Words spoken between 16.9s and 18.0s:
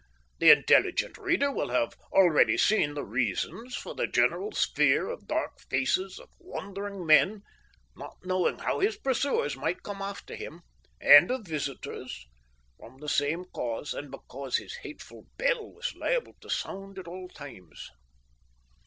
at all times).